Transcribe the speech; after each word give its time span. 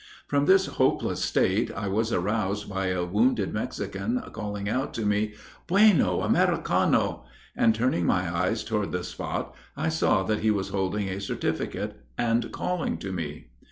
From 0.25 0.45
this 0.47 0.65
hopeless 0.65 1.23
state 1.23 1.69
I 1.71 1.87
was 1.87 2.11
aroused 2.11 2.67
by 2.67 2.87
a 2.87 3.05
wounded 3.05 3.53
Mexican, 3.53 4.19
calling 4.33 4.67
out 4.67 4.95
to 4.95 5.05
me, 5.05 5.35
'Bueno 5.67 6.21
Americano,' 6.21 7.23
and 7.55 7.75
turning 7.75 8.07
my 8.07 8.35
eyes 8.35 8.63
toward 8.63 8.93
the 8.93 9.03
spot, 9.03 9.53
I 9.77 9.89
saw 9.89 10.23
that 10.23 10.39
he 10.39 10.49
was 10.49 10.69
holding 10.69 11.07
a 11.07 11.21
certificate 11.21 12.01
and 12.17 12.51
calling 12.51 12.97
to 12.97 13.11
me. 13.11 13.49